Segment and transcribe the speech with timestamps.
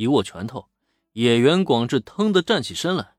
[0.00, 0.70] 一握拳头，
[1.12, 3.16] 野原广志腾地站起身来。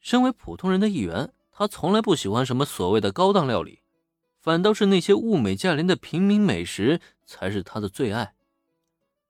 [0.00, 3.78] 身为普通人的一员，他从来不喜欢什么所谓的高档料理，
[4.40, 8.34] 反倒是那些物美价廉的平民美食才是他的最爱。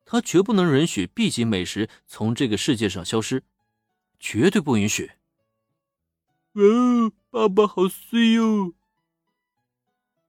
[0.06, 3.42] 他绝不能允许 B 级美食从这个世界上消失，
[4.18, 5.10] 绝对不允许。
[6.54, 6.62] 哇，
[7.28, 8.72] 爸爸好帅哟！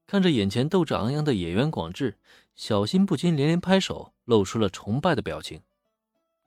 [0.06, 2.18] 看着眼前斗志昂扬的野原广志，
[2.58, 5.62] 小新不禁连连拍手，露出了崇拜的表情。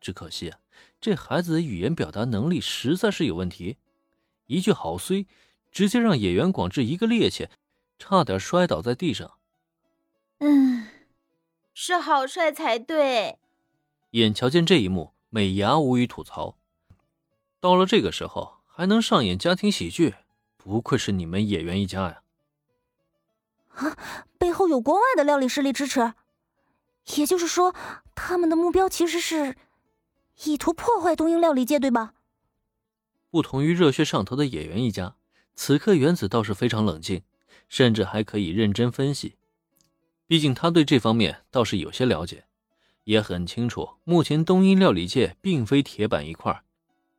[0.01, 0.59] 只可惜啊，
[1.01, 3.77] 这孩子的语言表达能力实在是有问题，
[4.47, 5.27] 一句“好衰”，
[5.71, 7.49] 直接让野原广志一个趔趄，
[7.99, 9.35] 差点摔倒在地上。
[10.39, 10.89] 嗯，
[11.75, 13.39] 是好帅才对。
[14.11, 16.57] 眼瞧见这一幕，美伢无语吐槽
[17.61, 20.15] ：“到了这个时候。”还能上演家庭喜剧，
[20.57, 22.23] 不愧是你们野原一家呀！
[23.75, 26.15] 啊，背后有国外的料理势力支持，
[27.17, 27.75] 也就是说，
[28.15, 29.55] 他们的目标其实是
[30.45, 32.15] 意图破坏东瀛料理界，对吧？
[33.31, 35.17] 不同于热血上头的野原一家，
[35.55, 37.23] 此刻原子倒是非常冷静，
[37.69, 39.37] 甚至还可以认真分析。
[40.27, 42.45] 毕竟他对这方面倒是有些了解，
[43.05, 46.63] 也很清楚，目前东瀛料理界并非铁板一块。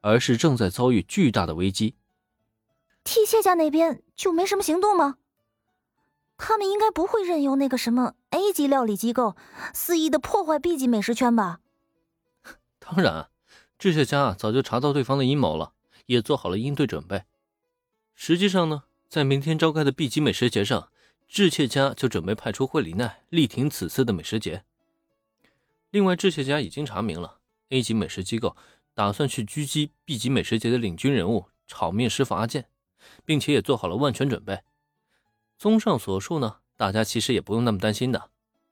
[0.04, 1.94] 而是正在遭遇巨大的危机。
[3.04, 5.18] 替谢家那边就没什么行动吗？
[6.40, 9.36] 他们应该不会任由那个什么 A 级料理机构
[9.76, 11.60] 肆意的破坏 B 级美食圈吧？
[12.82, 13.30] 当然，
[13.80, 15.74] 智谢家早就查到对方的阴谋了，
[16.08, 17.24] 也做好了应对准备。
[18.16, 20.90] 实际上呢，在明天召开的 B 级美食节上，
[21.28, 24.66] 智谢家就准备派出惠里奈力挺此次的美食节。
[25.92, 27.38] 另外，智谢家已经查明了
[27.70, 28.58] A 级美食机构。
[28.94, 32.68] 打算去狙击 B 级美食节的领军人物炒面师傅阿健，
[33.24, 34.64] 并且也做好了万全准备。
[35.58, 38.30] 综上所述呢，大家其实也不用那么担心的。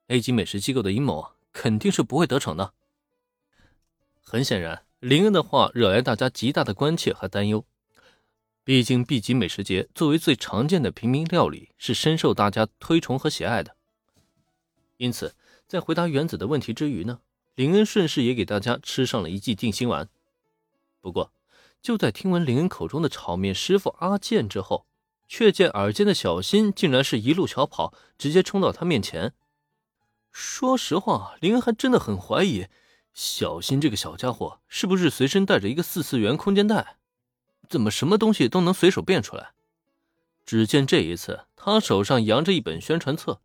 [0.08, 2.74] A 级美食机构的阴谋肯定是不会得逞的。
[4.32, 7.66] 很显然，林恩的话惹来大家极大的关切和担忧。
[8.64, 13.76] 毕竟 B 级美食节作为最常见的平民料理，是深受大家推崇和喜爱的。
[14.98, 15.34] 因此，
[15.66, 17.22] 在回答原子的问题之余呢？
[17.56, 20.08] 林恩顺势也给大家吃上了一剂定心丸。
[21.02, 21.34] 不过，
[21.82, 24.86] 就在听闻林恩口中的炒面师傅阿健之后，
[25.28, 29.34] 却见耳尖的小新竟然是一路小跑，直接冲到他面前。
[30.32, 32.68] 说实话，林恩还真的很怀疑
[33.22, 36.96] 小新这个小家伙是不是随身带着一个四次元空间袋，
[37.68, 39.52] 怎么什么东西都能随手变出来？
[40.46, 43.42] 只见这一次，他手上扬着一本宣传册。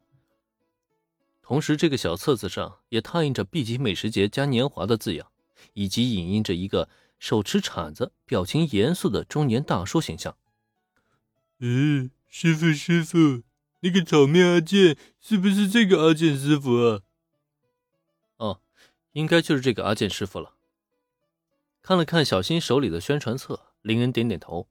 [1.43, 5.27] 同时，这个小册子上也拓印着 “B 级美食节嘉年华”的字样，
[5.73, 10.37] 以及影印着一个手持铲子、表情严肃的中年大叔形象。
[11.59, 13.43] 嗯，师傅，师傅，
[13.81, 17.01] 那个炒面阿健是不是这个阿健师傅啊？
[19.15, 20.53] 应该就是这个阿健师傅了。
[21.83, 24.69] 看了看小新手里的宣传册，林恩点点头。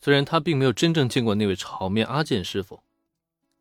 [0.00, 2.82] 虽然他并没有真正见过那位炒面阿健师傅。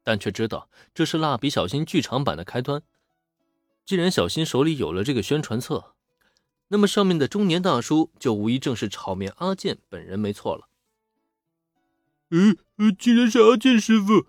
[0.02, 2.82] 但却知道这是蜡笔小新剧场版的开端。
[3.86, 5.94] 既然小新手里有了这个宣传册，
[6.70, 10.68] 那么上面的中年大叔就无疑正是炒面阿健本人没错了。
[12.32, 12.58] 嗯，
[12.98, 14.26] 竟然是阿健师傅！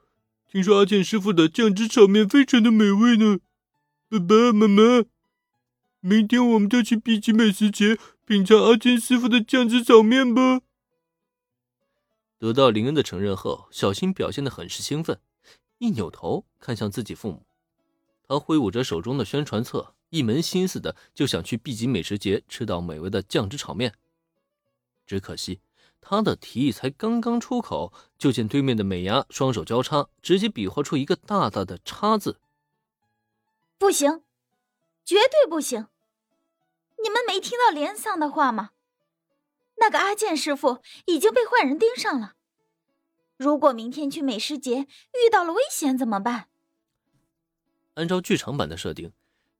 [0.50, 3.38] 听说阿健师傅的酱汁炒面非常的美味呢。
[4.10, 5.04] 爸爸妈妈，
[6.00, 10.62] 明天我们就去 B 级美食节品尝阿健师傅的酱汁炒面吧。
[12.36, 15.20] 得到林恩的承认后，小新表现的很是兴奋。
[15.78, 17.46] 一扭头看向自己父母，
[18.26, 23.94] 他挥舞着手中的宣传册，一门心思的就想去 B 级美食节吃到美味的酱汁炒面。
[25.06, 25.60] 只可惜，
[26.00, 32.40] 他的提议才刚刚出口，就见对面的美伢双手交叉，直接比划出一个大大的“叉”字。
[33.80, 34.22] 不行，
[35.06, 35.86] 绝对不行！
[37.02, 38.72] 你们没听到连桑的话吗？
[39.76, 42.34] 那个阿健师傅已经被坏人盯上了。
[43.38, 46.50] 如果明天去美食节遇到了危险怎么办？
[47.94, 49.14] 按照剧场版的设定，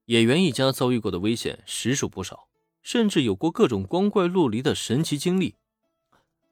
[0.05, 2.47] 野原一家遭遇过的危险实属不少，
[2.83, 5.57] 甚至有过各种光怪陆离的神奇经历。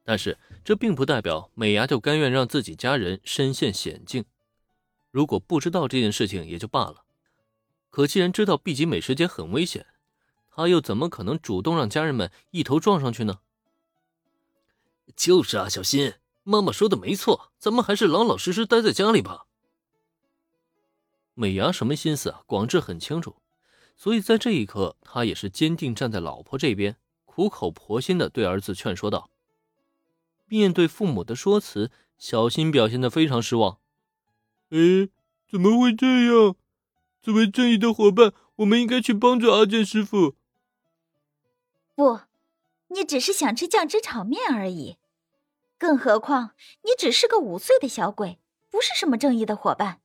[0.02, 4.24] 但是这并不代表美伢就甘愿让自己家人身陷险境。
[5.10, 7.04] 如果不知道这件事情也就罢了，
[7.98, 9.84] 可既然知道 B 级美食街很危险，
[10.52, 13.40] 他又怎么可能主动让家人们一头撞上去呢？
[15.16, 16.14] 就是啊，小新。
[16.44, 19.46] 妈妈说的没错，咱们还是老老实实待在家里吧。
[21.34, 22.42] 美伢什么心思啊？
[22.46, 23.42] 广志很清楚，
[23.96, 29.28] 所以在这一刻，他也是坚定站在老婆这边，苦口婆心的对儿子劝说道。
[30.46, 33.80] 面对父母的说辞，小新表现的非常失望。
[34.68, 35.08] 哎，
[35.50, 36.54] 怎么会这样？
[37.20, 40.36] 作为正义的伙伴，我们应该去帮助阿健师傅，
[41.94, 42.20] 不，
[42.88, 44.96] 你只是想吃酱汁炒面而已。
[45.76, 48.38] 更何况你只是个五岁的小鬼，
[48.70, 50.00] 不是什么正义的伙伴。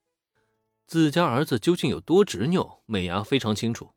[0.86, 3.94] 自家儿子究竟有多执拗，美伢非常清楚。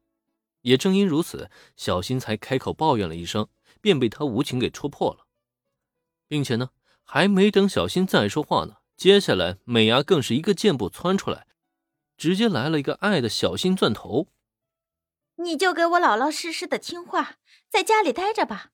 [0.63, 3.49] 也正因如此，小新才开口抱怨了一声，
[3.81, 5.27] 便被他无情给戳破了，
[6.27, 6.71] 并且呢，
[7.03, 11.47] 还没等小新再说话呢，接下来美伢更是一个箭步窜出来，
[12.17, 14.29] 直接来了一个爱的小心钻头。
[15.37, 17.37] 你就给我老老实实的听话，
[17.69, 18.71] 在家里待着吧，